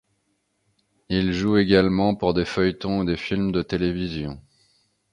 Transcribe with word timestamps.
Il 1.09 1.31
joue 1.31 1.57
également 1.57 2.15
pour 2.15 2.33
des 2.33 2.43
feuilletons 2.43 3.01
ou 3.01 3.05
des 3.05 3.17
films 3.17 3.51
de 3.51 3.61
télévision. 3.61 4.41